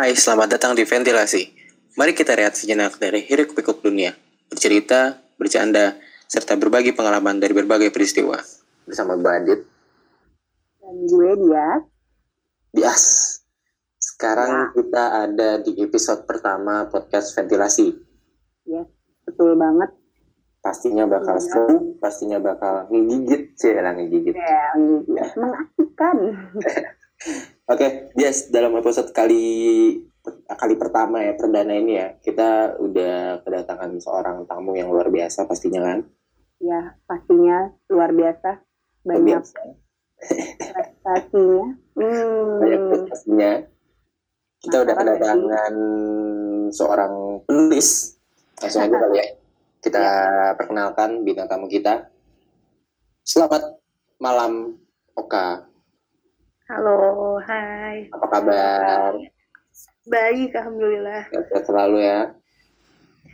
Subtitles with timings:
[0.00, 1.44] Hai, selamat datang di Ventilasi.
[2.00, 4.16] Mari kita rehat sejenak dari hiruk pikuk dunia,
[4.48, 8.40] bercerita, bercanda, serta berbagi pengalaman dari berbagai peristiwa.
[8.88, 9.60] Bersama Badit,
[10.80, 11.84] Dan gue dia.
[12.72, 13.04] Bias.
[14.00, 17.92] Sekarang kita ada di episode pertama podcast Ventilasi.
[18.72, 18.88] Ya,
[19.28, 19.92] betul banget.
[20.64, 21.44] Pastinya bakal Iya.
[21.44, 24.32] seru, pastinya bakal ngigigit, sih lah ngigigit.
[24.32, 24.64] Ya,
[25.36, 26.16] mengasihkan.
[27.70, 29.46] Oke, yes, dalam episode kali
[30.50, 35.78] kali pertama ya perdana ini ya, kita udah kedatangan seorang tamu yang luar biasa pastinya
[35.78, 36.02] kan.
[36.58, 38.58] Ya, pastinya luar biasa.
[39.06, 39.60] Luar Banyak biasa.
[40.74, 41.66] prestasinya.
[41.94, 42.90] banyak Hmm.
[42.90, 43.52] prestasinya.
[44.58, 45.74] Kita udah kedatangan
[46.74, 47.12] seorang
[47.46, 48.18] penulis.
[48.58, 49.26] Langsung aja kali ya.
[49.78, 50.04] Kita
[50.58, 52.10] perkenalkan bintang tamu kita.
[53.22, 53.78] Selamat
[54.18, 54.74] malam,
[55.14, 55.69] Oka.
[56.70, 58.06] Halo, hai.
[58.14, 59.18] Apa kabar?
[60.06, 61.26] Baik, alhamdulillah.
[61.26, 62.30] Sehat selalu ya.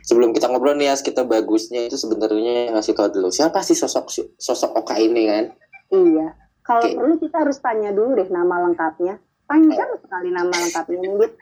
[0.09, 4.09] Sebelum kita ngobrol nih, Yas, kita bagusnya itu sebenarnya ngasih tahu dulu siapa sih sosok
[4.41, 5.45] sosok Oka ini kan?
[5.93, 6.33] Iya.
[6.65, 6.97] Kalau Oke.
[6.97, 9.21] perlu kita harus tanya dulu deh nama lengkapnya.
[9.45, 10.97] Panjang sekali nama lengkapnya.
[10.97, 11.33] Dit.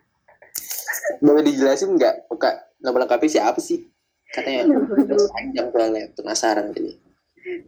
[1.24, 2.76] Boleh dijelasin nggak, Oka?
[2.84, 3.88] Nama lengkapnya siapa sih?
[4.36, 4.68] Katanya
[5.32, 7.05] panjang soalnya, penasaran jadi.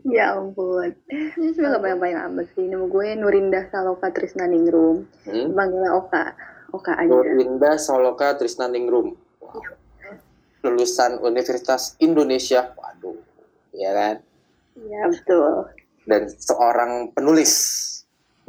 [0.09, 0.89] Ya ampun.
[1.11, 2.65] Ini sebenarnya gak banyak-banyak amat sih.
[2.65, 5.05] Nama gue Nurinda Saloka Trisna Ningrum.
[5.29, 5.53] Hmm?
[5.53, 6.25] Panggilnya Oka.
[6.73, 7.07] Oka aja.
[7.07, 9.15] Nurinda Soloka Trisnaningrum.
[10.65, 12.73] Lulusan Universitas Indonesia.
[12.75, 13.15] Waduh,
[13.71, 14.15] ya kan?
[14.75, 15.71] Iya, betul.
[16.03, 17.53] Dan seorang penulis.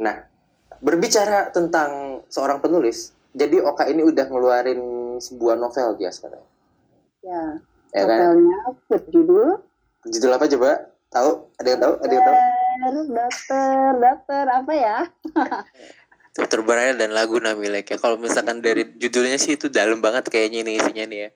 [0.01, 0.25] Nah,
[0.83, 4.81] berbicara tentang seorang penulis, jadi Oka ini udah ngeluarin
[5.19, 6.43] sebuah novel dia sekarang.
[7.23, 7.59] Ya,
[7.91, 8.19] Ya kan?
[8.19, 9.47] novelnya berjudul
[10.07, 10.71] Judul apa coba?
[11.09, 11.31] Tahu?
[11.57, 11.93] Ada yang tahu?
[12.05, 12.37] Ada yang tahu?
[12.39, 14.97] Dokter, dokter, dokter, apa ya?
[16.37, 17.97] Dokter Brian dan lagu Namilek ya.
[17.97, 21.29] Kalau misalkan dari judulnya sih itu dalam banget kayaknya ini isinya nih ya.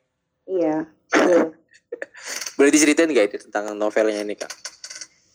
[0.47, 0.75] Iya.
[2.57, 4.53] Boleh diceritain nggak itu tentang novelnya ini kak?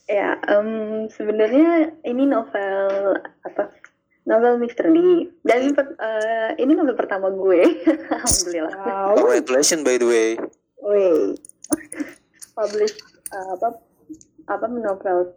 [0.09, 3.75] Ya, em, sebenarnya ini novel apa?
[4.25, 5.29] Novel misteri.
[5.45, 7.83] Dan per- eh, ini novel pertama gue.
[8.15, 8.73] alhamdulillah.
[8.79, 9.19] Wow.
[9.19, 10.29] Congratulations by the way.
[10.81, 11.37] Wih.
[12.55, 12.95] Publish
[13.35, 13.88] eh, apa
[14.49, 15.33] apa novel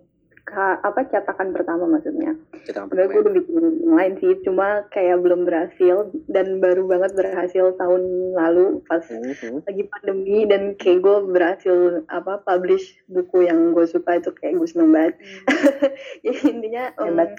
[0.57, 2.33] apa cetakan pertama maksudnya.
[2.65, 3.55] Sebenarnya gue udah bikin
[3.85, 9.63] yang lain sih, cuma kayak belum berhasil dan baru banget berhasil tahun lalu pas Mhm.
[9.63, 14.67] lagi pandemi dan kayak gue berhasil apa publish buku yang gue suka itu kayak gue
[14.67, 15.15] seneng banget.
[16.25, 17.29] Jadi intinya Hebat.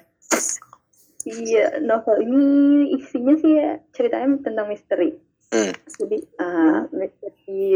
[1.22, 2.42] Iya, novel ini
[2.98, 5.14] isinya sih ya, ceritanya tentang misteri.
[5.52, 5.72] Hmm.
[6.00, 6.88] Jadi uh,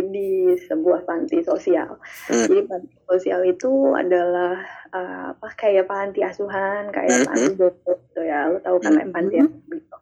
[0.08, 2.00] di sebuah panti sosial.
[2.26, 2.48] Hmm.
[2.48, 4.64] Jadi panti sosial itu adalah
[4.96, 8.48] uh, apa kayak panti asuhan, kayak Hmm, panti jompo gitu ya.
[8.48, 9.12] Lu tahu kan Hmm.
[9.12, 9.96] panti asuhan gitu.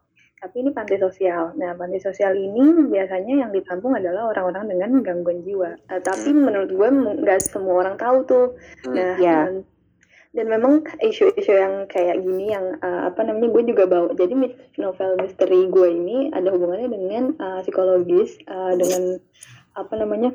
[0.45, 1.57] Tapi ini panti sosial.
[1.57, 5.73] Nah, panti sosial ini biasanya yang ditampung adalah orang-orang dengan gangguan jiwa.
[5.91, 6.47] Uh, tapi Hmm.
[6.47, 6.89] menurut gue
[7.25, 8.47] nggak semua orang tahu tuh.
[8.87, 8.95] Hmm.
[8.95, 9.49] Nah, Ya.
[9.51, 9.65] dan,
[10.35, 14.11] dan memang isu-isu yang kayak gini yang uh, apa namanya gue juga bawa.
[14.19, 14.35] Jadi
[14.83, 19.23] novel misteri gue ini ada hubungannya dengan uh, psikologis, uh, dengan
[19.79, 20.35] apa namanya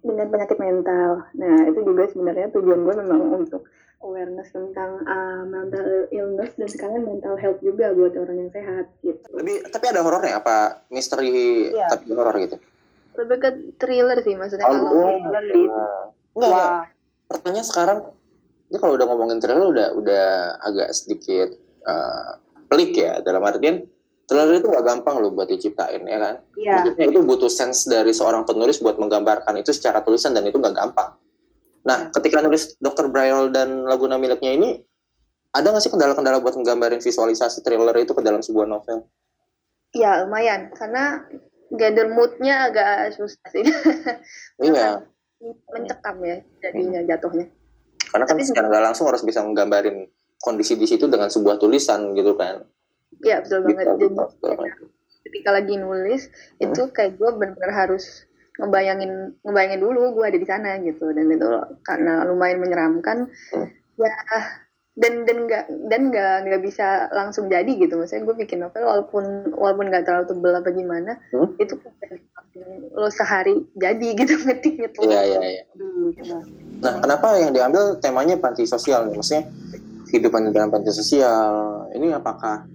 [0.00, 1.28] dengan penyakit mental.
[1.36, 3.68] Nah itu juga sebenarnya tujuan gue memang untuk
[4.00, 9.28] awareness tentang uh, mental illness dan sekarang mental health juga buat orang yang sehat gitu.
[9.36, 11.86] Lebih tapi ada horornya apa misteri Iya.
[11.92, 12.56] tapi horor gitu?
[13.20, 15.04] Lebih ke thriller sih maksudnya Oh, kalau oh.
[15.04, 15.62] thriller di
[16.38, 16.96] Enggak.
[17.28, 17.98] Pertanyaan sekarang
[18.68, 20.26] ini kalau udah ngomongin thriller udah udah
[20.60, 21.48] agak sedikit
[21.84, 22.30] eh,
[22.68, 23.84] pelik ya dalam artian
[24.28, 26.34] thriller itu gak gampang loh buat diciptain ya kan?
[26.54, 26.72] Iya.
[26.84, 30.76] Maksudnya itu butuh sense dari seorang penulis buat menggambarkan itu secara tulisan dan itu gak
[30.76, 31.16] gampang.
[31.88, 33.08] Nah, ketika nulis Dr.
[33.08, 34.76] Braille dan Laguna Miliknya ini,
[35.56, 39.08] ada nggak sih kendala-kendala buat menggambarin visualisasi thriller itu ke dalam sebuah novel?
[39.96, 41.24] Ya lumayan karena
[41.72, 43.64] gather moodnya agak susah sih.
[44.68, 45.08] Iya,
[45.72, 47.48] Mencekam ya jadinya jatuhnya.
[48.08, 50.08] Karena kan Tapi secara nggak langsung harus bisa menggambarin
[50.38, 52.62] kondisi di situ dengan sebuah tulisan gitu kan.
[53.24, 53.84] Iya betul banget.
[53.84, 54.84] Gitu, Jadi gitu, gitu.
[55.28, 56.22] ketika lagi nulis
[56.56, 58.24] itu kayak gue benar-benar harus
[58.58, 61.46] ngebayangin ngebayangin dulu gue ada di sana gitu dan itu
[61.86, 63.68] karena lumayan menyeramkan Hmm.
[63.98, 64.14] ya
[64.98, 69.24] dan dan nggak dan nggak nggak bisa langsung jadi gitu maksudnya gue bikin novel walaupun
[69.54, 71.54] walaupun nggak terlalu tebel apa gimana Hmm.
[71.56, 71.78] itu
[72.98, 75.64] lo sehari jadi gitu ngetiknya tuh Iya, iya, iya.
[76.18, 76.38] Coba.
[76.82, 79.14] Nah, kenapa yang diambil temanya panti sosial nih?
[79.14, 79.44] Maksudnya
[80.10, 81.86] kehidupan di dalam panti sosial.
[81.94, 82.66] Ini apakah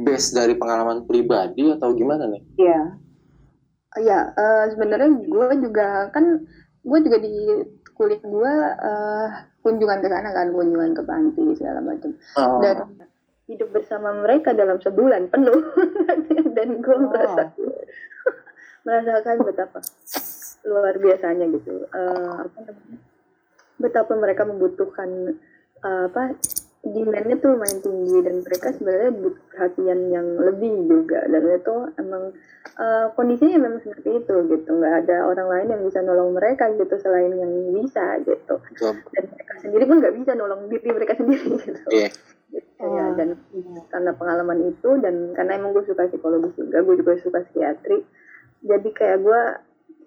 [0.00, 2.42] base dari pengalaman pribadi atau gimana nih?
[2.56, 2.80] Iya.
[3.96, 6.24] Iya, eh, sebenarnya gue juga kan
[6.80, 7.34] gue juga di
[7.96, 9.28] kuliah gue eh,
[9.60, 12.12] kunjungan ke sana kan, kunjungan ke panti segala macam.
[12.36, 12.60] Oh.
[12.60, 12.76] Dan
[13.46, 15.60] hidup bersama mereka dalam sebulan penuh
[16.56, 17.06] dan gue Oh.
[17.06, 17.54] merasa
[18.82, 19.78] merasakan betapa
[20.66, 22.98] luar biasanya gitu Eh, apa namanya
[23.76, 25.38] betapa mereka membutuhkan
[25.78, 26.34] eh, apa
[26.82, 32.24] demandnya tuh lumayan tinggi dan mereka sebenarnya butuh perhatian yang lebih juga dan itu emang
[32.76, 34.70] eh, kondisinya memang seperti itu gitu.
[34.70, 38.54] Nggak ada orang lain yang bisa nolong mereka gitu selain yang bisa gitu.
[38.60, 38.92] Betul.
[39.12, 41.80] dan mereka sendiri pun nggak bisa nolong diri mereka sendiri gitu.
[41.90, 42.08] Iya.
[42.46, 43.34] Gitu ya dan
[43.90, 48.06] karena pengalaman itu dan karena emang gue suka psikologis juga gue juga suka psikiatri
[48.62, 49.40] jadi kayak gue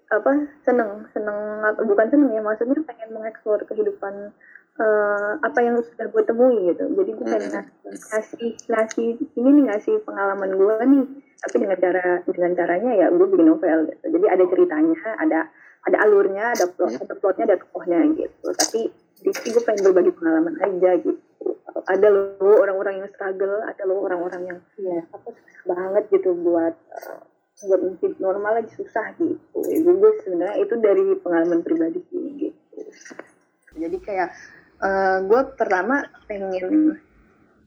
[0.09, 0.31] apa
[0.63, 4.31] seneng seneng apa bukan seneng ya maksudnya pengen mengeksplor kehidupan
[4.79, 6.87] eh, apa yang sudah gue temui gitu.
[6.95, 7.75] Jadi gue pengen ngas-
[8.09, 11.05] ngasih ngasih ini nih ngasih pengalaman gue nih
[11.39, 14.05] tapi dengan cara dengan caranya ya gue bikin novel gitu.
[14.11, 15.39] Jadi ada ceritanya ada
[15.87, 18.47] ada alurnya ada plot ada plotnya ada tokohnya gitu.
[18.51, 18.81] Tapi
[19.19, 21.47] di sini gue pengen berbagi pengalaman aja gitu.
[21.87, 26.75] Ada loh orang-orang yang struggle ada loh orang-orang yang ya apa susah banget gitu buat
[26.75, 27.19] eh,
[27.71, 29.59] buat hidup normal lagi susah gitu.
[29.63, 32.79] Jadi gue sebenarnya itu dari pengalaman pribadi sih gitu.
[33.79, 34.29] Jadi kayak
[34.83, 36.99] eh, gue pertama pengen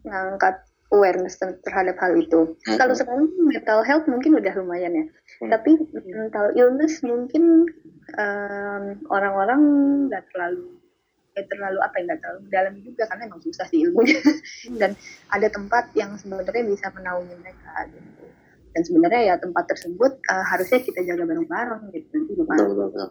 [0.05, 0.61] ngangkat
[0.93, 2.55] awareness ter- terhadap hal itu.
[2.69, 2.77] Mhm.
[2.77, 5.05] kalau sekarang mental health mungkin udah lumayan ya.
[5.41, 5.51] Hmm.
[5.51, 5.75] tapi
[6.07, 7.67] mental illness mungkin
[8.15, 9.61] em, orang-orang
[10.07, 10.79] nggak terlalu
[11.33, 14.21] nggak terlalu apa ya nggak terlalu dalam juga karena emang susah sih ilmunya.
[14.81, 14.93] Dan
[15.33, 18.25] ada tempat yang sebenarnya bisa menaungi mereka gitu.
[18.73, 23.09] Dan sebenarnya ya tempat tersebut eh, harusnya kita jaga bareng-bareng gitu nanti Betul, betul.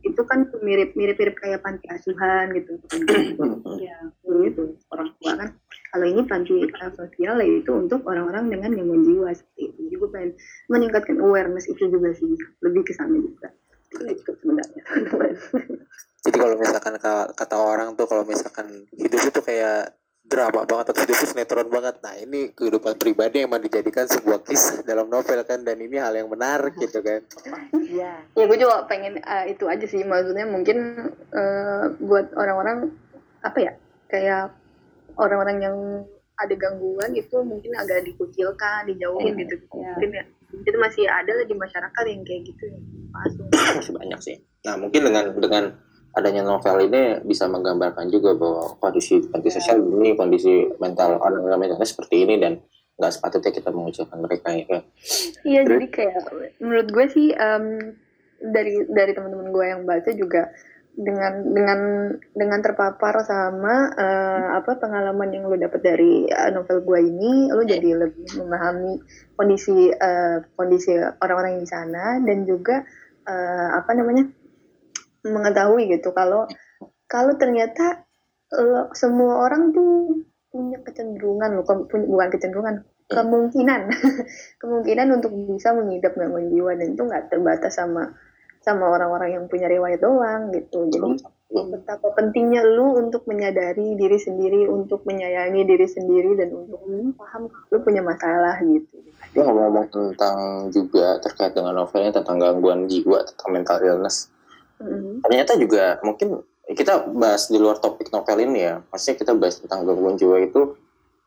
[0.00, 2.78] itu kan mirip mirip mirip kayak panti asuhan gitu.
[3.82, 4.78] Ya gitu.
[4.88, 5.48] Orang tua kan
[5.90, 9.94] kalau ini panti uh, sosial ya itu untuk orang-orang dengan gangguan jiwa seperti itu jadi
[9.98, 10.30] gue pengen
[10.70, 12.30] meningkatkan awareness itu juga sih
[12.62, 13.48] lebih ke sana juga
[13.90, 14.82] itu cukup sebenarnya
[16.20, 19.96] Jadi kalau misalkan ka- kata orang tuh kalau misalkan hidup itu kayak
[20.30, 21.96] drama banget atau hidup itu sinetron banget.
[22.04, 26.12] Nah ini kehidupan pribadi yang emang dijadikan sebuah kisah dalam novel kan dan ini hal
[26.12, 27.24] yang menarik gitu kan.
[27.74, 28.22] Iya.
[28.36, 32.94] ya gue juga pengen uh, itu aja sih maksudnya mungkin uh, buat orang-orang
[33.40, 33.72] apa ya
[34.06, 34.54] kayak
[35.20, 35.76] orang-orang yang
[36.34, 39.40] ada gangguan itu mungkin agak dikucilkan dijauhin Hmm.
[39.40, 39.68] gitu Iya.
[39.92, 42.64] mungkin ya itu masih ada lah di masyarakat yang kayak gitu
[43.10, 43.44] masuk
[43.78, 44.36] Masih banyak sih.
[44.62, 45.64] Nah mungkin dengan dengan
[46.10, 51.86] adanya novel ini bisa menggambarkan juga bahwa kondisi panti sosial ini kondisi mental orang-orang mentalnya
[51.86, 52.58] seperti ini dan
[52.96, 54.80] nggak sepatutnya kita mengucilkan mereka ya.
[55.42, 55.70] Iya Terus?
[55.70, 56.20] jadi kayak
[56.58, 57.64] menurut gue sih em,
[58.42, 60.50] dari dari teman-teman gue yang baca juga
[60.90, 61.80] dengan dengan
[62.34, 67.62] dengan terpapar sama eh, apa pengalaman yang lo dapet dari eh, novel gue ini lo
[67.62, 69.00] jadi lebih memahami
[69.38, 72.82] kondisi eh, kondisi orang-orang di sana dan juga
[73.24, 74.28] eh, apa namanya
[75.24, 76.44] mengetahui gitu kalau
[77.06, 78.04] kalau ternyata
[78.54, 82.76] lo- semua orang tuh punya kecenderungan ke- punya- bukan kecenderungan
[83.10, 83.90] kemungkinan.
[84.62, 88.14] Kemungkinan untuk bisa mengidap gangguan jiwa dan itu nggak terbatas sama
[88.60, 90.84] sama orang-orang yang punya riwayat doang gitu.
[90.92, 96.78] Jadi betapa pentingnya lu untuk menyadari diri sendiri untuk menyayangi diri sendiri dan untuk
[97.18, 99.00] paham kalau lu punya masalah gitu.
[99.34, 100.38] Dia ngomong-ngomong tentang
[100.70, 104.30] juga terkait dengan novelnya tentang gangguan jiwa, tentang mental illness.
[104.80, 105.20] Mhm.
[105.20, 106.40] ternyata juga mungkin
[106.72, 108.80] kita bahas di luar topik novel ini ya.
[108.88, 110.72] Maksudnya kita bahas tentang gangguan jiwa itu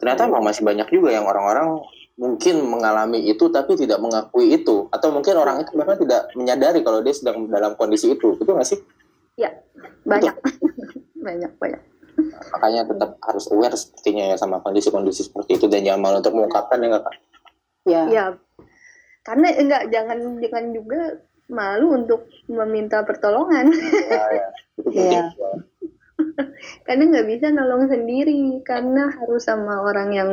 [0.01, 5.09] ternyata emang masih banyak juga yang orang-orang mungkin mengalami itu tapi tidak mengakui itu atau
[5.09, 8.79] mungkin orang itu bahkan tidak menyadari kalau dia sedang dalam kondisi itu betul nggak sih
[10.05, 10.35] banyak
[11.25, 11.81] banyak banyak
[12.53, 16.77] makanya tetap harus aware sepertinya ya sama kondisi-kondisi seperti itu dan jangan malu untuk mengungkapkan
[16.77, 17.15] ya nggak Kak?
[17.83, 18.01] Iya.
[18.13, 18.25] ya
[19.23, 21.01] karena enggak jangan jangan juga
[21.49, 24.45] malu untuk meminta pertolongan Ya, ya.
[24.77, 25.25] Itu penting.
[25.25, 25.49] Iya.
[26.87, 30.29] karena nggak bisa nolong sendiri karena harus sama orang yang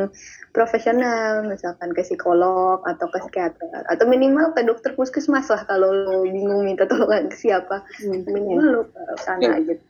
[0.55, 6.23] profesional misalkan ke psikolog atau ke psikiater atau minimal ke dokter puskesmas lah kalau lo
[6.27, 9.75] bingung minta tolongan ke siapa minimal lo ke sana Iya.
[9.75, 9.85] gitu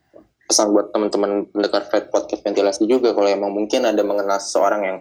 [0.52, 4.98] pesan buat teman-teman pendengar Podcast Ventilasi juga kalau emang mungkin ada mengenal seseorang yang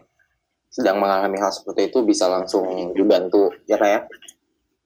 [0.71, 4.00] sedang mengalami hal seperti itu bisa langsung dibantu ya Kak ya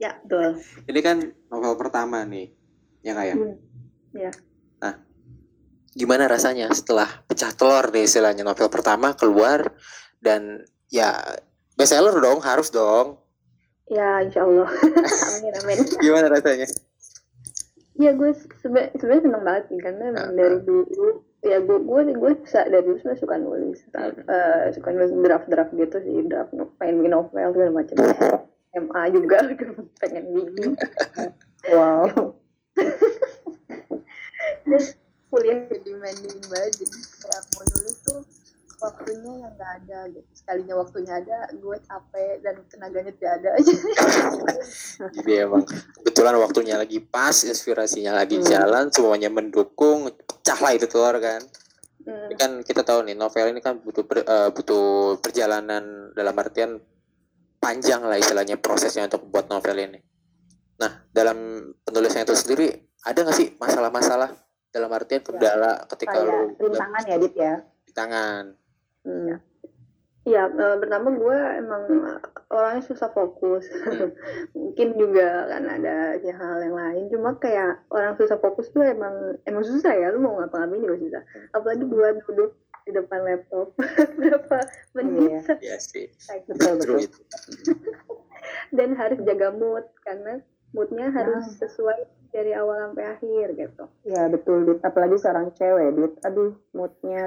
[0.00, 0.58] ya betul
[0.90, 1.16] Ini kan
[1.48, 2.50] novel pertama nih,
[3.04, 3.36] ya kayak.
[3.38, 3.56] Hmm.
[4.14, 4.30] Ya.
[5.94, 9.70] Gimana rasanya setelah pecah telur nih istilahnya novel pertama keluar
[10.18, 11.14] dan ya
[11.72, 13.18] bestseller dong, harus dong.
[13.84, 14.64] ya insya Allah
[15.36, 16.64] amin amin Gimana rasanya?
[17.94, 21.06] ya gue sebe- sebenarnya seneng banget sih karena emang Ah, dari dulu
[21.38, 23.78] ya gue gue gue sa- dari dulu sebenarnya suka nulis
[24.24, 27.94] Eh, suka nulis draft draft gitu sih draft pengen bikin novel segala macam
[28.82, 29.56] MA juga udah
[30.00, 30.70] pengen bikin
[31.70, 32.34] Wow.
[34.64, 34.96] terus
[35.34, 38.20] kuliah jadi demanding banget jadi kayak mau nulis tuh
[38.78, 43.74] waktunya yang nggak ada gitu sekalinya waktunya ada gue capek dan tenaganya tidak ada aja
[45.16, 45.64] Jadi emang
[46.00, 48.46] kebetulan waktunya lagi pas, inspirasinya lagi Hmm.
[48.46, 51.42] jalan, semuanya mendukung, pecah lah itu telur kan.
[52.04, 52.28] Hmm.
[52.30, 56.78] Ini kan kita tahu nih novel ini kan butuh per- eh, butuh perjalanan dalam artian
[57.58, 59.98] panjang lah istilahnya prosesnya untuk membuat novel ini.
[60.78, 62.68] Nah dalam penulisan itu sendiri
[63.04, 64.43] ada nggak sih masalah-masalah
[64.74, 67.54] dalam artian kendala ketika Kayak lu rintangan ya Dit ya.
[67.86, 68.44] di tangan?
[69.06, 69.38] Hmm.
[70.24, 71.82] Iya, eh, pertama gue emang
[72.48, 73.68] orangnya susah fokus.
[74.56, 77.04] Mungkin juga kan ada ya hal yang lain.
[77.12, 80.08] Cuma kayak orang susah fokus tuh emang emang susah ya.
[80.16, 81.22] Lu mau ngapa-ngapain juga susah.
[81.52, 82.56] Apalagi buat duduk
[82.88, 83.76] di depan laptop
[84.18, 84.58] berapa
[84.96, 86.08] menit Iya sih.
[86.48, 86.98] Betul betul.
[88.76, 90.40] dan harus jaga mood karena
[90.74, 91.64] moodnya harus Ya.
[91.64, 93.84] sesuai dari awal sampai akhir gitu.
[94.04, 94.82] Ya betul Dit.
[94.82, 96.14] Apalagi seorang cewek Dit.
[96.22, 97.26] Aduh moodnya.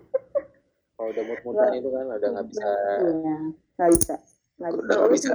[0.96, 2.68] Kalau udah mood-moodan itu kan udah nggak bisa,
[3.04, 3.36] Iya.
[3.76, 4.14] Nggak bisa.
[4.56, 4.82] Nggak bisa.
[4.82, 5.30] udah nggak bisa.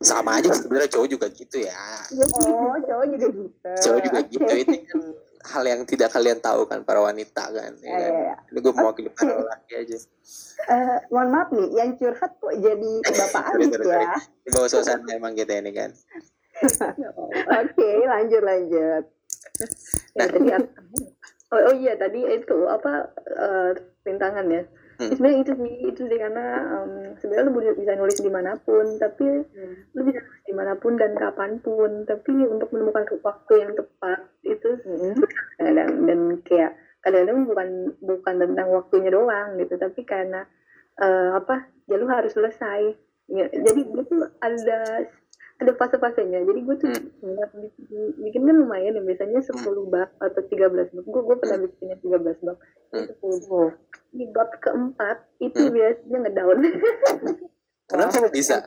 [0.00, 1.78] Sama aja sebenarnya cowok juga gitu ya.
[2.10, 3.70] Oh cowok juga gitu.
[3.78, 5.00] cowok juga gitu ini kan
[5.42, 8.10] hal yang tidak kalian tahu kan para wanita kan, ya Ya, kan?
[8.10, 8.34] ya, ya.
[8.46, 9.96] ini gue mewakili para lelaki aja
[10.62, 14.12] Eh, mohon maaf nih, yang curhat kok jadi Bapak Adit ya.
[14.38, 15.90] di bawah suasana emang kita ini kan
[17.56, 19.04] Oke, lanjut lanjut.
[20.12, 20.76] Ya, tadi apa-
[21.50, 22.92] oh, oh iya tadi itu apa
[23.26, 23.70] eh,
[24.02, 24.62] rintangan ya.
[24.94, 25.08] Hmm.
[25.08, 29.24] Sebenarnya itu sih itu sih karena em, sebenarnya lu bisa- nulis di mana pun tapi
[29.90, 34.20] lu bisa nulis di mana pun dan kapan pun tapi untuk menemukan waktu yang tepat
[34.42, 35.16] itu Mm-mm.
[35.56, 36.20] kadang dan
[36.50, 37.68] kayak kadang-kadang bukan
[38.02, 40.44] bukan tentang waktunya doang gitu tapi karena
[41.00, 42.92] eh, apa ya lu harus selesai.
[43.30, 45.06] Ya, jadi gue tuh ada
[45.60, 46.40] ada fase-fasenya.
[46.42, 46.90] Jadi gue tuh
[47.20, 49.60] nggak bikin, bikin kan lumayan ya biasanya 10
[49.92, 51.04] bab atau 13 bab.
[51.06, 52.58] Gue gue pernah bikinnya 13 bab.
[52.90, 53.06] Hmm.
[53.06, 53.72] 10 bab.
[54.10, 56.58] Di bab keempat itu biasanya ngedown.
[57.90, 58.66] Kenapa bisa.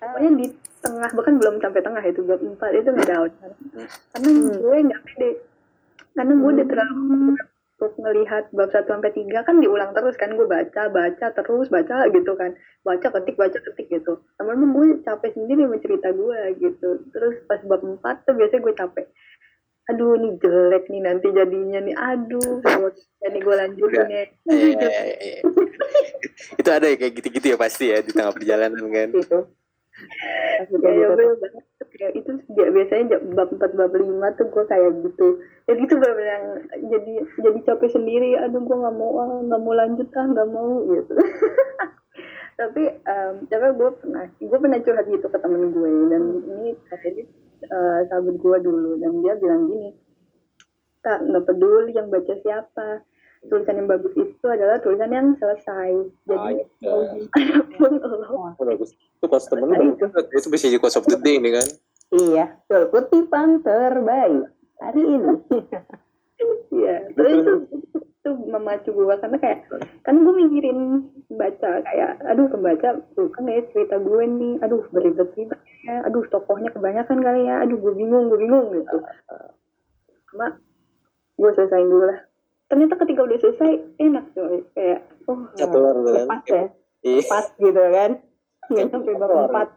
[0.00, 0.46] Pokoknya di
[0.80, 3.30] tengah bahkan belum sampai tengah itu bab empat itu ngedown.
[4.10, 4.52] Karena Hmm.
[4.58, 5.30] gue nggak pede
[6.14, 7.36] karena gue udah terlalu
[7.80, 12.04] untuk melihat bab 1 sampai 3 kan diulang terus kan gue baca baca terus baca
[12.12, 12.52] gitu kan.
[12.84, 14.20] Baca ketik baca ketik gitu.
[14.36, 16.88] Lama-lama gue capek sendiri sama cerita gue gitu.
[17.08, 19.06] Terus pas bab 4 tuh biasanya gue capek.
[19.90, 21.96] Aduh ini jelek nih nanti jadinya nih.
[21.96, 22.60] Aduh
[23.24, 24.24] jadi gue lanjutin ya.
[24.44, 25.40] Iya, iya, iya.
[26.60, 29.08] itu ada ya kayak gitu-gitu ya pasti ya di tengah perjalanan kan.
[29.16, 29.38] Gitu.
[30.84, 31.08] Ya, ya
[31.94, 35.28] kayak itu bi- biasanya bab 4 bab 5 tuh gue kayak gitu.
[35.66, 36.44] Jadi itu bener yang
[36.90, 38.38] jadi jadi capek sendiri.
[38.38, 41.14] Aduh gue nggak mau ah nggak mau lanjut ah nggak mau gitu.
[42.60, 42.82] Tapi
[43.48, 47.22] tapi gue pernah gue pernah curhat gitu ke temen gue dan ini jadi
[47.64, 49.00] eh, sahabat gue dulu.
[49.00, 49.96] Dan dia bilang gini
[51.00, 53.00] tak nggak peduli yang baca siapa
[53.48, 55.90] tulisan yang bagus itu adalah tulisan yang selesai.
[56.28, 56.92] Jadi Ah, iya.
[57.80, 58.52] lo.
[58.52, 58.92] Oh, bagus.
[58.92, 60.28] Itu pas temen lu banget.
[60.36, 60.48] itu.
[60.52, 61.68] bisa jadi quotes of the day ini kan.
[62.10, 62.82] Iya, betul.
[62.92, 64.50] Kutipan terbaik
[64.82, 65.34] hari ini.
[66.70, 67.52] Iya, terus itu,
[68.00, 69.68] itu memacu gue karena kayak
[70.00, 74.56] kan gue mikirin baca kayak aduh pembaca tuh kan ya cerita gue nih.
[74.64, 76.00] Aduh beribet ribet ya.
[76.08, 77.60] Aduh tokohnya kebanyakan kali ya.
[77.60, 79.04] Aduh gue bingung gue bingung gitu.
[80.32, 80.56] Cuma
[81.36, 82.29] gue selesaiin dulu lah
[82.70, 84.62] ternyata ketika udah selesai enak coy.
[84.78, 86.26] Kayak oh satu orang kan.
[86.30, 86.62] Pas ya,
[87.26, 88.10] pas gitu kan.
[88.70, 89.68] Nggak sampai bab empat.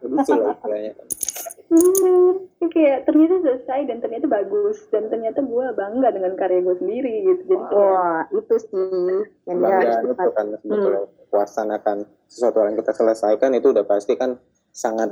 [1.73, 2.29] hmm,
[2.69, 4.77] kayak ternyata selesai dan ternyata bagus.
[4.93, 7.41] Dan ternyata gue bangga dengan karya gue sendiri gitu.
[7.49, 9.17] Jadi kayak, Wah, itu sih
[9.49, 11.01] yang harus Bangga itu kan sebetulnya.
[11.33, 11.97] Melaksanakan
[12.29, 14.37] sesuatu yang kita selesaikan itu udah pasti kan
[14.69, 15.09] sangat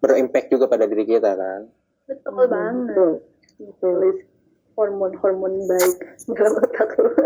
[0.00, 1.68] berimpact juga pada diri kita kan.
[2.08, 2.96] Betul banget.
[2.96, 3.12] Betul.
[3.60, 4.31] Betul.
[4.76, 5.96] Hormon-hormon baik
[6.36, 7.10] dalam otak lu.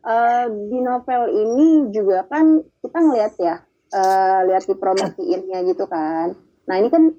[0.00, 3.56] Eh, di novel ini juga kan kita ngeliat ya,
[3.92, 6.36] eh, lihat di promosiinnya gitu kan.
[6.68, 7.12] Nah ini kan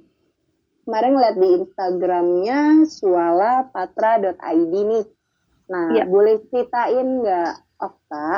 [0.85, 5.05] kemarin ngeliat di Instagramnya sualapatra.id nih.
[5.71, 6.03] Nah Iya.
[6.09, 8.29] boleh ceritain nggak Okta,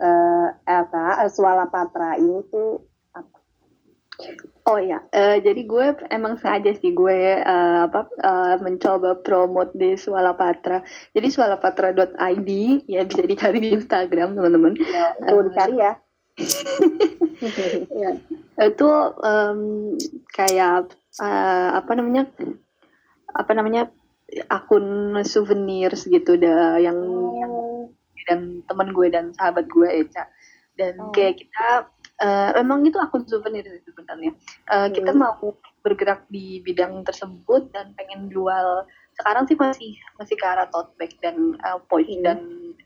[0.00, 2.80] eh, Elka, eh, Suala Patra ini tuh
[3.12, 3.38] apa?
[4.62, 9.98] Oh ya, eh, jadi gue emang sengaja sih gue eh, apa eh, mencoba promote di
[9.98, 10.86] Sualapatra.
[11.10, 12.50] Jadi sualapatra.id
[12.86, 14.78] ya bisa dicari di Instagram teman-teman.
[15.26, 15.92] Tuh dicari ya.
[17.90, 18.86] Ya, itu
[19.26, 19.60] em,
[20.30, 22.30] kayak eh, apa namanya
[23.34, 23.90] apa namanya
[24.46, 27.02] akun souvenir gitu dah yang,
[27.34, 27.52] yang
[28.30, 30.30] dan teman gue dan sahabat gue Eca
[30.78, 31.10] dan Oh.
[31.10, 31.90] kayak kita
[32.22, 34.32] eh, memang itu akun souvenir sebenarnya
[34.94, 35.20] kita Hmm.
[35.20, 35.52] mau
[35.82, 41.10] bergerak di bidang tersebut dan pengen jual sekarang sih masih masih ke arah tote bag
[41.18, 42.22] dan eh, pouch Hmm.
[42.22, 42.38] dan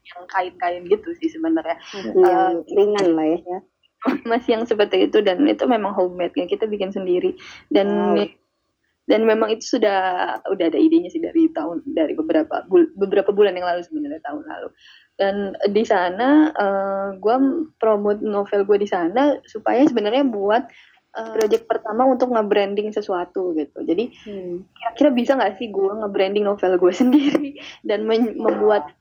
[0.06, 3.38] yang kain-kain gitu sih sebenarnya Masih yang ringan lah ya.
[3.44, 3.58] ya.
[4.30, 7.34] masih yang seperti itu dan itu memang homemade ya kita bikin sendiri
[7.68, 8.28] dan Wow.
[9.06, 9.98] dan memang itu sudah
[10.46, 14.42] udah ada idenya sih dari tahun dari beberapa bul- beberapa bulan yang lalu sebenarnya tahun
[14.46, 14.68] lalu
[15.16, 16.52] dan di sana
[17.16, 17.36] gue
[17.80, 20.68] promote novel gue di sana supaya sebenarnya buat
[21.16, 24.68] eh, project pertama untuk nge-branding sesuatu gitu jadi Hmm.
[24.76, 28.92] kira-kira bisa nggak sih gue nge-branding novel gue sendiri dan men- membuat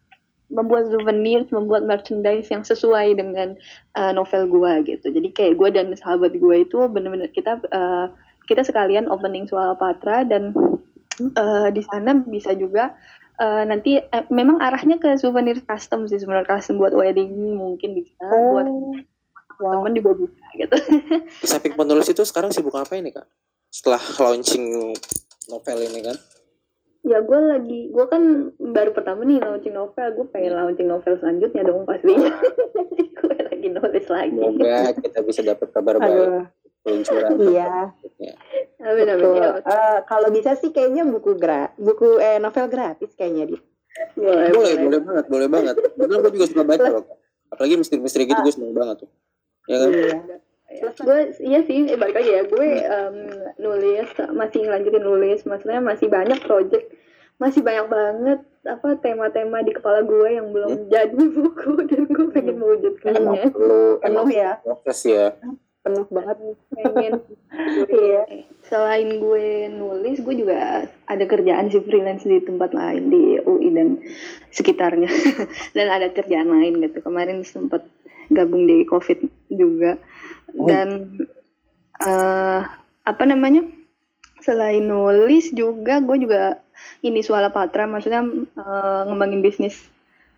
[0.45, 3.57] membuat souvenir, membuat merchandise yang sesuai dengan
[3.97, 5.09] uh, novel gue gitu.
[5.09, 8.13] Jadi kayak gue dan sahabat gue itu bener-bener kita uh,
[8.45, 10.53] kita sekalian opening soal Patra dan
[11.33, 12.93] uh, di sana bisa juga
[13.39, 18.15] uh, nanti eh, memang arahnya ke souvenir custom sih sebenarnya custom buat wedding mungkin bisa
[18.27, 18.67] buat
[19.59, 19.83] wow.
[19.83, 20.77] temen juga bisa gitu.
[21.43, 23.27] Di samping penulis itu sekarang sibuk apa ini kak?
[23.71, 24.95] Setelah launching
[25.51, 26.17] novel ini kan?
[27.05, 31.61] Ya gue lagi, gue kan baru pertama nih launching novel, gue pengen launching novel selanjutnya
[31.61, 32.33] dong pastinya.
[33.21, 34.41] Gue lagi nulis lagi.
[34.41, 36.49] Semoga kita bisa dapat kabar baik
[36.85, 37.29] peluncuran.
[37.49, 37.89] iya.
[38.85, 39.49] Amin amin ya.
[39.65, 43.57] Eh, kalau bisa sih kayaknya buku gra buku eh novel gratis kayaknya di.
[44.13, 45.75] Boleh, Boleh, boleh banget, boleh banget.
[45.97, 47.05] Betul, gue juga suka baca loh.
[47.49, 49.09] Apalagi misteri-misteri gitu gue seneng banget tuh.
[49.65, 49.89] Ya kan?
[49.89, 50.19] Iya.
[50.99, 52.43] Gue iya sih, eh, balik lagi ya.
[52.43, 53.15] Gue em,
[53.55, 55.39] nulis, masih ngelanjutin nulis.
[55.47, 56.91] Maksudnya masih banyak project,
[57.39, 62.55] masih banyak banget apa tema-tema di kepala gue yang belum jadi buku dan gue pengen
[62.59, 63.21] mewujudkannya.
[63.23, 65.27] Emang perlu, emang ya, proses ya.
[65.85, 66.37] Penuh banget.
[66.73, 67.13] pengen.
[67.85, 68.49] Iya.
[68.65, 74.01] selain gue nulis gue juga ada kerjaan sih freelance di tempat lain di UI dan
[74.49, 75.07] sekitarnya.
[75.77, 76.99] Dan ada kerjaan lain gitu.
[77.05, 77.85] Kemarin sempat
[78.33, 79.23] gabung di covid
[79.53, 80.01] juga.
[80.51, 81.21] Dan
[82.01, 82.61] eh
[83.05, 83.63] apa namanya?
[84.41, 86.59] Selain nulis juga gue juga
[87.05, 88.25] ini suara patra maksudnya
[88.57, 89.77] eh, ngembangin bisnis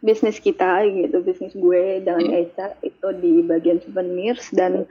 [0.02, 4.54] bisnis kita gitu bisnis gue dengan Eca itu di bagian souvenirs.
[4.54, 4.86] Dan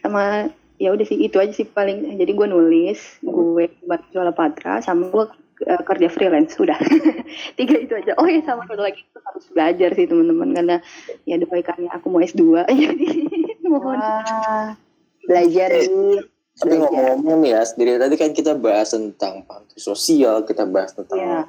[0.00, 0.48] sama
[0.80, 5.12] ya udah sih itu aja sih paling jadi gue nulis gue buat jual patra sama
[5.12, 5.24] gue
[5.68, 6.76] eh, kerja freelance udah
[7.60, 10.76] tiga itu aja oh ya sama satu lagi itu harus belajar sih teman-teman karena
[11.28, 13.06] ya doaikannya aku mau S2 jadi
[13.68, 14.72] mohon Wah,
[15.28, 15.70] belajar.
[16.60, 17.16] Tapi Belajar.
[17.16, 21.40] ngomong-ngomong ya, dari tadi kan kita bahas tentang panti sosial, kita bahas tentang Iya.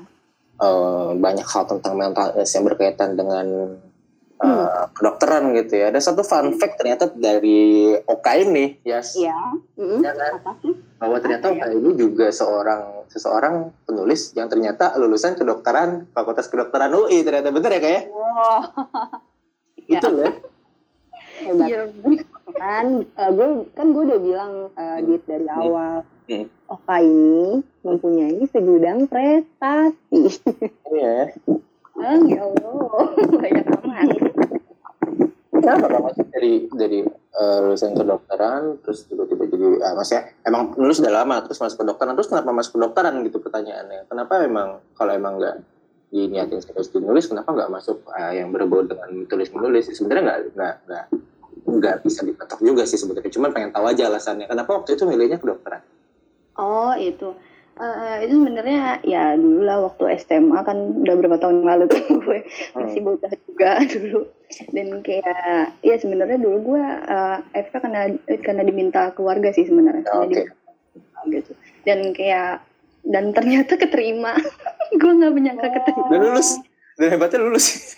[0.62, 3.76] eh, banyak hal tentang mental illness yang berkaitan dengan
[4.42, 5.90] eh, kedokteran gitu ya.
[5.90, 9.38] Ada satu fun fact ternyata dari Oka ini, ya, Iya.
[9.76, 10.00] Mm-mm.
[10.02, 10.34] Ya kan?
[10.38, 10.74] Apa sih?
[10.98, 11.62] bahwa ternyata Apa ya?
[11.62, 17.72] Oka ini juga seorang seseorang penulis yang ternyata lulusan kedokteran Fakultas Kedokteran UI ternyata bener
[17.74, 18.64] ya kayak Wah,
[19.84, 19.98] Ya.
[19.98, 20.30] itu ya.
[21.42, 21.68] hebat.
[21.68, 21.82] Iya.
[22.52, 26.48] kan eh, gue kan gue udah bilang eh, Dit dari awal Hmm.
[26.66, 30.32] Oka ini mempunyai segudang prestasi
[30.88, 31.34] Iya.
[31.94, 33.04] Ah, ya Allah
[33.36, 34.31] banyak amat
[35.62, 40.98] Kenapa kamu masih dari dari eh, lulusan kedokteran terus tiba-tiba jadi ah, maksudnya emang lulus
[41.00, 44.10] udah lama terus masuk kedokteran terus kenapa masuk kedokteran gitu pertanyaannya?
[44.10, 45.56] Kenapa emang kalau emang nggak
[46.12, 50.76] diniatin serius nulis kenapa nggak masuk ah, yang berbau dengan tulis menulis sebenarnya nggak nggak
[50.90, 51.06] nggak
[51.62, 53.32] nggak bisa dipatok juga sih sebenarnya.
[53.32, 54.50] Cuman pengen tahu aja alasannya.
[54.50, 55.82] Kenapa waktu itu milihnya kedokteran?
[56.58, 57.32] Oh itu,
[57.82, 62.46] Eh, itu sebenarnya ya dulu lah waktu SMA kan udah berapa tahun lalu tuh gue
[62.78, 64.22] masih bocah juga dulu.
[64.70, 68.02] Dan kayak ya sebenarnya dulu gue eh, FK karena
[68.46, 70.06] karena diminta keluarga sih sebenarnya.
[70.06, 70.46] Diminta
[71.34, 71.52] gitu.
[71.82, 72.62] Dan kayak
[73.02, 74.38] dan ternyata keterima.
[75.02, 76.12] Gue nggak menyangka keterima.
[76.14, 76.50] Dan lulus.
[77.00, 77.98] Dan hebatnya lulus.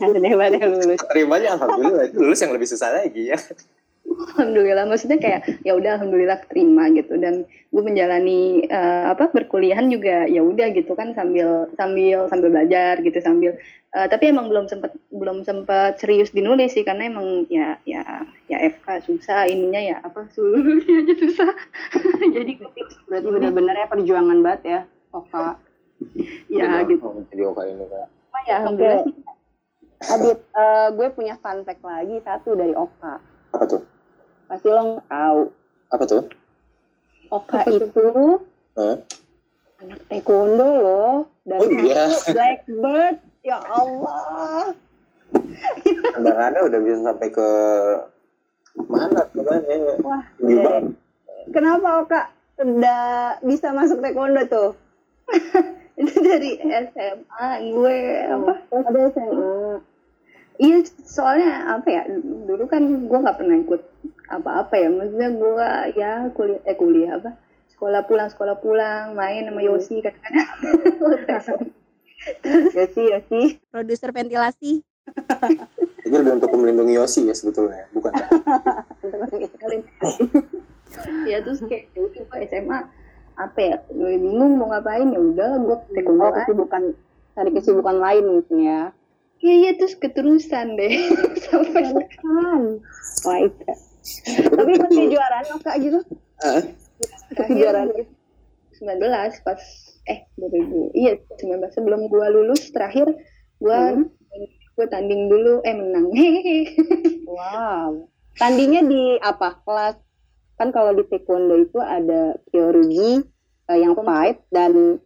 [0.00, 0.98] Dan hebatnya lulus.
[1.06, 3.38] Terimanya alhamdulillah itu lulus yang lebih susah lagi ya
[4.12, 4.84] alhamdulillah.
[4.88, 7.16] Maksudnya kayak ya udah alhamdulillah keterima gitu.
[7.16, 13.00] Dan gue menjalani eh, apa berkuliahan juga ya udah gitu kan sambil sambil sambil belajar
[13.00, 13.56] gitu sambil
[13.96, 18.58] eh, tapi emang belum sempat belum sempat serius dinulis sih karena emang ya ya ya
[18.60, 21.52] FK susah ininya ya apa sulurnya aja susah.
[22.36, 22.60] Jadi
[23.08, 24.80] berarti benar-benar ya perjuangan banget ya
[25.12, 25.56] Oka
[26.50, 27.04] ya gitu.
[27.04, 28.08] Oh, jadi oka ini kak
[28.48, 29.06] ya alhamdulillah
[30.02, 33.22] Adit eh, gue punya fun fact lagi satu dari Oka
[33.52, 33.82] apa tuh
[34.46, 35.40] pasti lo nggak tahu.
[35.92, 36.22] Apa tuh?
[37.28, 38.06] Oka itu
[38.76, 38.96] Hah?
[39.82, 41.14] anak taekwondo loh.
[41.42, 42.06] Dan Oh, iya.
[42.30, 43.16] Blackbird.
[43.42, 44.72] Ya Allah.
[46.14, 47.48] Kadang-kadang udah bisa sampai ke
[48.88, 50.84] mana ke mana wah bank.
[51.52, 52.20] kenapa Oka
[52.62, 53.02] udah
[53.42, 54.70] bisa masuk taekwondo tuh?
[56.00, 57.98] Itu dari SMA gue
[58.30, 58.52] apa?
[58.70, 59.52] Ada SMA
[60.62, 62.02] Iya, soalnya apa ya?
[62.22, 63.82] Dulu kan gue nggak pernah ikut
[64.30, 64.88] apa-apa ya.
[64.94, 67.34] Maksudnya gue ya kuliah eh kuliah apa?
[67.74, 70.46] Sekolah pulang, sekolah pulang, main sama Yosi kadang-kadang.
[72.78, 74.78] Yosi Yosi produser ventilasi
[76.06, 78.14] Ini lebih untuk melindungi Yosi ya sebetulnya, bukan?
[81.26, 82.78] ya terus kayak ya udah gue SMA
[83.32, 86.82] apa ya gue bingung mau ngapain ya udah gue taekwondo oh kesibukan
[87.32, 88.92] cari kesibukan lain mungkin ya
[89.42, 90.92] iya iya terus keterusan deh.
[91.50, 92.62] Sampai kan
[93.26, 93.62] wah itu.
[94.50, 95.98] Tapi ikut kejuaraan Oka gitu?
[96.42, 96.62] Ah,
[97.36, 98.12] kejuaraan gitu.
[98.82, 99.62] 19 pas
[100.10, 103.06] eh 2000 iya 19 sebelum gue lulus terakhir
[103.62, 104.10] gue Hmm.
[104.74, 106.10] gue tanding dulu eh menang.
[106.16, 106.74] Hehehe
[107.30, 108.08] wow.
[108.40, 109.60] Tandingnya di apa?
[109.62, 110.00] Kelas.
[110.56, 113.20] Kan kalau di taekwondo itu ada kyorugi
[113.68, 114.98] eh, yang fight dan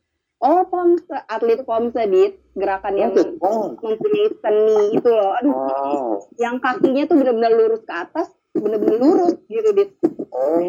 [0.43, 2.35] oh pomse atlet pomse dit.
[2.57, 3.13] Gerakan yang
[3.45, 5.37] Oh, mempunyai seni itu loh.
[5.37, 6.13] Aduh wow.
[6.41, 9.91] yang kakinya tuh benar-benar lurus ke atas benar-benar lurus gitu dit.
[10.33, 10.61] Oh,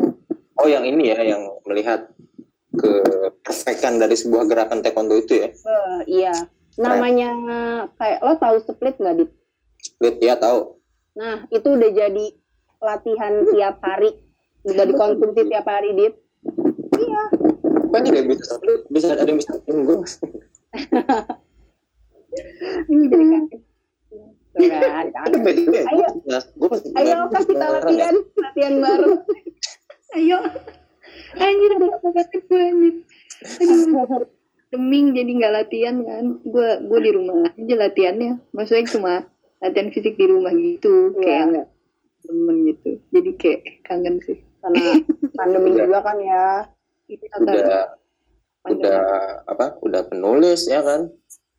[0.60, 2.12] oh yang ini ya, yang melihat
[2.75, 2.91] ke
[3.41, 5.49] perfekan dari sebuah gerakan taekwondo itu ya.
[5.51, 6.36] Eh, iya.
[6.77, 7.32] Namanya
[7.97, 9.30] kayak lo tahu split nggak dit?
[10.03, 10.77] Lihat ya tahu.
[11.17, 12.25] nah itu udah jadi
[12.77, 14.13] latihan tiap hari.
[14.67, 16.13] Udah dikonsumsi tiap hari dit.
[16.99, 17.23] Iya
[17.97, 18.53] Apa ini gak bisa
[18.93, 19.73] bisa ada yang bisa Tuh
[24.57, 25.01] kan,
[25.38, 25.86] kaget.
[25.86, 26.07] Ayo.
[26.97, 29.15] ayo kan kita latihan latihan bareng
[30.17, 30.38] ayo.
[31.38, 32.93] Anjir apa kata gue anjir.
[33.62, 34.25] Aduh.
[34.67, 36.25] deming jadi nggak latihan kan.
[36.43, 38.41] Gue gue di rumah aja latihannya.
[38.51, 39.13] Maksudnya cuma
[39.62, 41.21] latihan fisik di rumah gitu Iya.
[41.21, 41.67] kayak nggak.
[42.27, 42.89] temen gitu.
[43.13, 44.38] Jadi kayak kangen sih.
[44.60, 44.83] Karena
[45.38, 46.65] pandemi juga kan ya
[47.07, 47.95] itu udah
[48.67, 49.01] udah
[49.47, 51.07] apa udah penulis ya kan?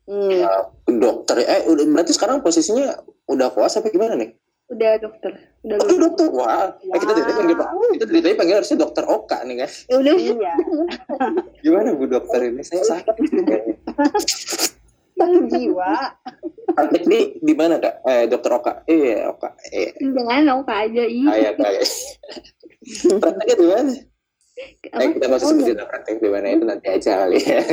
[0.09, 0.41] Hmm.
[0.41, 0.65] Uh,
[0.97, 2.97] dokter eh udah berarti sekarang posisinya
[3.29, 4.33] udah kuasa apa gimana nih?
[4.69, 5.33] Udah dokter
[5.65, 6.25] udah oh, dokter?
[6.29, 9.69] Wah Eh, kita tadi panggil kita dari tadi panggil harusnya dokter Oka nih kan?
[9.89, 10.13] Ya udah.
[10.17, 10.53] Iya.
[11.65, 12.61] Gimana bu dokter ini?
[12.61, 13.25] Saya sakit
[15.19, 15.93] sakit jiwa.
[16.73, 18.05] Praktek di di mana kak?
[18.05, 18.73] Eh dokter Oka?
[18.85, 19.49] Iya Oka.
[19.73, 19.89] Iya.
[19.97, 21.83] Jangan oke aja ih kayak kayak
[23.19, 23.93] prakteknya di mana
[24.59, 27.63] Eh, apa kita masih Oh, sebutin lah praktek di mana itu nanti aja kali ya.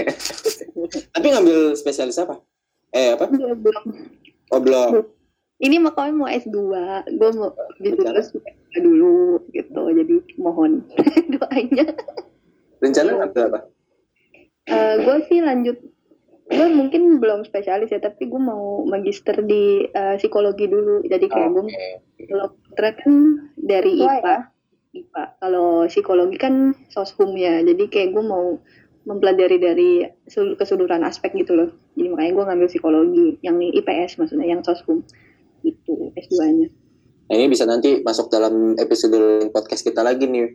[1.19, 2.39] Tapi ngambil spesialis apa?
[2.95, 3.27] Eh apa?
[3.27, 3.85] belum belum.
[4.55, 5.03] Oh belum.
[5.57, 6.53] ini makanya mau S2
[7.17, 7.49] gue mau
[7.81, 8.29] lulus
[8.77, 10.85] dulu gitu jadi mohon
[11.33, 11.97] doanya
[12.77, 13.61] Rencana ngambil apa?
[15.01, 15.81] gue sih lanjut
[16.47, 21.49] gue mungkin belum spesialis ya tapi gue mau magister di eh, psikologi dulu jadi kayak
[21.51, 21.89] gue Oke.
[22.31, 23.15] kalau kan
[23.59, 24.37] dari IPA
[25.05, 27.61] IPA kalau psikologi kan soshum ya.
[27.61, 28.57] Jadi kayak gue mau
[29.07, 29.91] mempelajari dari
[30.27, 31.71] seluruh keseluruhan aspek gitu loh.
[31.95, 35.05] Jadi makanya gue ngambil psikologi yang IPS maksudnya yang soshum
[35.63, 36.69] itu S2 nya
[37.27, 40.47] Nah, ini bisa nanti masuk dalam episode podcast kita lagi nih.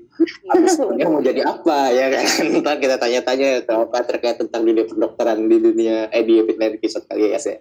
[0.95, 2.25] Dia mau jadi apa ya kan?
[2.63, 7.59] Ntar kita tanya-tanya apa terkait tentang dunia kedokteran di dunia eh di episode kali ya.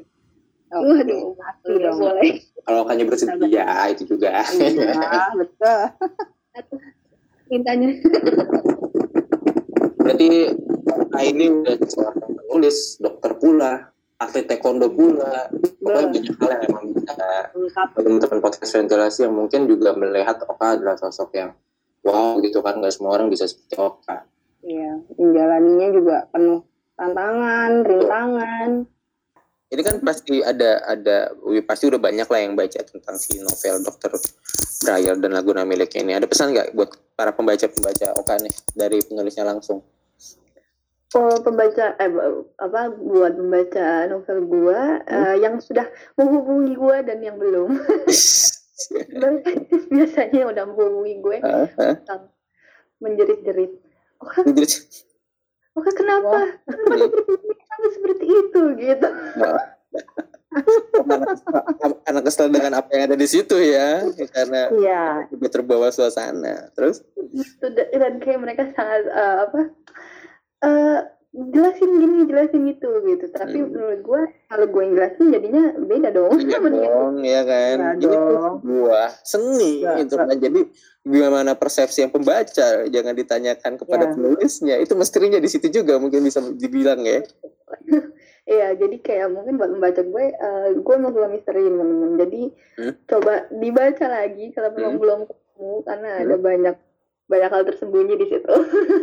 [0.70, 1.34] Waduh,
[1.66, 2.38] Udah dong boleh.
[2.62, 4.46] Kalau kayaknya bersedia itu juga.
[4.54, 5.80] iya betul
[7.50, 7.90] mintanya.
[10.00, 10.28] Berarti
[11.10, 13.72] Kak ini udah seorang penulis, dokter pula,
[14.18, 15.50] atlet taekwondo pula.
[15.82, 17.26] Pokoknya banyak hal yang emang bisa.
[17.98, 21.50] Teman-teman podcast ventilasi yang mungkin juga melihat Oka adalah sosok yang
[22.00, 24.24] wow gitu kan nggak semua orang bisa seperti Oka.
[24.60, 26.60] Iya menjalaninya juga penuh
[27.00, 28.70] tantangan rintangan
[29.70, 31.30] ini kan pasti ada ada
[31.62, 34.11] pasti udah banyak lah yang baca tentang si novel Dokter
[34.83, 36.12] Briar dan Laguna miliknya ini.
[36.18, 39.87] Ada pesan nggak buat para pembaca-pembaca Oka nih dari penulisnya langsung?
[41.11, 42.11] Oh, pembaca eh,
[42.59, 45.87] apa buat membaca novel gua eh, yang sudah
[46.18, 47.70] menghubungi gua dan yang belum.
[49.94, 51.37] Biasanya udah menghubungi gue?
[51.44, 51.68] Hah?
[52.00, 52.33] tentang
[52.98, 53.72] menjerit-jerit.
[54.56, 54.87] Jadi-
[55.76, 56.38] oh, kan kenapa?
[57.80, 59.08] Kenapa seperti itu gitu.
[61.00, 61.32] karena,
[62.04, 64.04] karena kesel dengan apa yang ada di situ ya,
[64.36, 66.68] karena Iya, udah terbawa suasana.
[66.76, 67.00] Terus
[67.32, 69.60] itu dan, kayak mereka sangat eh, apa?
[70.60, 70.98] eh
[71.30, 73.24] jelasin gini, jelasin itu gitu.
[73.30, 73.70] Tapi Hmm.
[73.70, 76.30] menurut gua kalau gue yang jelasin jadinya beda dong.
[76.36, 77.76] Mendingan dong, ya kan.
[77.94, 78.54] Ini tuh dong.
[78.60, 80.28] sebuah seni Iya, itu kan.
[80.32, 80.60] Jadi
[81.00, 84.12] bagaimana persepsi yang pembaca jangan ditanyakan kepada Iya.
[84.12, 84.74] penulisnya.
[84.76, 87.22] Itu mestinya di situ juga mungkin bisa dibilang ya.
[88.50, 92.18] Iya, jadi kayak mungkin buat membaca gue, eh, gue mau suka misteri teman-teman.
[92.18, 92.42] Jadi
[92.74, 92.94] Hmm.
[93.06, 95.02] coba dibaca lagi kalau memang Hmm.
[95.02, 96.22] belum ketemu karena Hmm.
[96.26, 96.76] ada banyak
[97.30, 98.54] banyak hal tersembunyi di situ.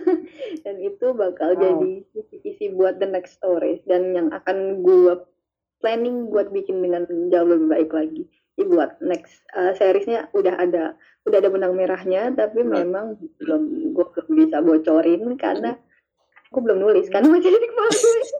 [0.67, 1.63] Dan itu bakal Wow.
[1.63, 5.15] jadi kisi-kisi buat the next stories dan yang akan gue
[5.79, 8.23] planning buat bikin dengan jauh lebih baik lagi.
[8.59, 14.05] Jadi buat next eh, seriesnya udah ada udah ada benang merahnya tapi memang belum gue
[14.11, 15.79] belum bisa bocorin karena
[16.51, 18.21] gue belum nulis karena masih di kepala gue.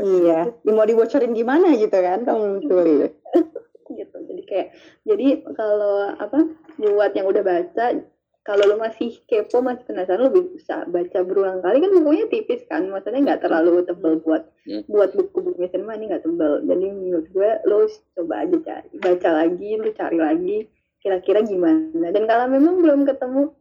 [0.00, 0.48] Iya.
[0.64, 3.12] Ya, mau dibocorin gimana gitu kan kamu tulis.
[3.90, 4.68] gitu jadi kayak
[5.02, 5.26] jadi
[5.58, 6.46] kalau apa
[6.78, 8.00] buat yang udah baca
[8.40, 11.84] kalau lo masih kepo masih penasaran lo bisa baca berulang kali.
[11.84, 14.84] Kan bukunya tipis kan maksudnya nggak terlalu tebel buat Hmm.
[14.92, 16.60] buat buku-buku cinema ini nggak tebel.
[16.68, 20.58] Jadi menurut gue lo coba aja cari baca lagi lo cari lagi
[21.00, 22.12] kira-kira gimana.
[22.12, 23.56] Dan kalau memang belum ketemu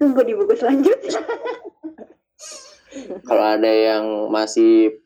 [0.00, 1.20] tunggu di buku selanjutnya.
[3.28, 5.00] Kalau ada yang masih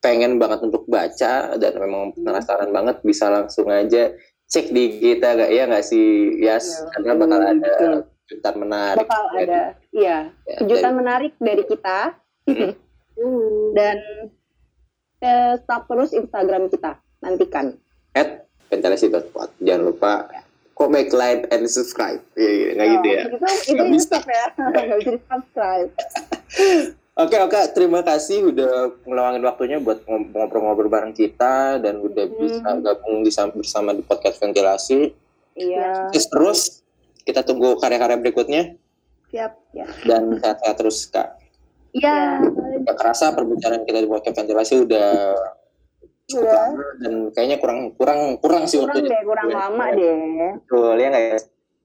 [0.00, 4.14] pengen banget untuk baca dan memang penasaran banget bisa langsung aja
[4.50, 6.90] cek di kita gak ya nggak sih Yas Iya.
[6.92, 7.94] karena bakal Hmm, ada betul.
[8.24, 11.98] kejutan menarik Bakal dari- ada iya, ya, kejutan menarik dari kita
[12.42, 12.72] Mm.
[13.76, 13.96] dan
[15.20, 16.98] eh, stop terus Instagram kita.
[17.18, 17.76] Nantikan.
[18.10, 20.12] at pentalesi.pod jangan lupa
[20.72, 23.36] comment like and subscribe Iya, nggak gitu ya Itu,
[23.70, 24.16] itu bisa.
[24.18, 24.46] Ya.
[24.58, 25.90] Nggak bisa di subscribe.
[27.12, 32.38] Oke oke, terima kasih udah ngeluangin waktunya buat ngob- ngobrol-ngobrol bareng kita dan udah Hmm.
[32.38, 35.10] bisa gabung di, bersama di podcast ventilasi.
[35.52, 36.08] Iya.
[36.08, 36.60] Terus terus
[37.20, 38.62] kita tunggu karya-karya berikutnya
[39.28, 39.84] siap Ya.
[40.04, 41.36] dan sehat-sehat terus kak.
[41.90, 42.38] ya
[42.80, 45.10] Gak kerasa perbincangan kita di podcast ventilasi udah
[46.24, 46.54] cukup Udah.
[46.70, 49.10] lama dan kayaknya kurang kurang kurang sih Kurang waktunya.
[49.10, 50.18] deh, kurang lama deh.
[50.62, 51.38] Betul ya nggak ya?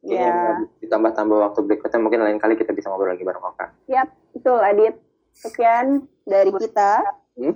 [0.06, 0.54] Kayaknya Ya.
[0.80, 3.70] ditambah-tambah waktu berikutnya mungkin lain kali kita bisa ngobrol lagi bareng kakak.
[3.84, 4.94] Siap, betul Adit.
[5.36, 5.86] Sekian
[6.24, 7.04] dari kita.
[7.36, 7.56] Hmm?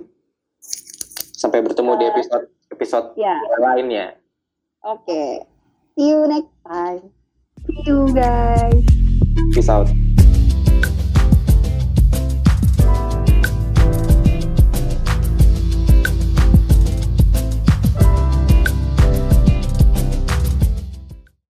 [1.32, 2.10] Sampai bertemu di Eh.
[2.10, 4.14] episode episode Ya, lainnya.
[4.82, 5.44] oke.
[5.92, 7.10] See you next time.
[7.66, 8.84] see you guys
[9.52, 9.88] Peace out.